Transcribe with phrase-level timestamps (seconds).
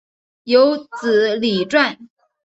[0.45, 1.95] 有子李撰。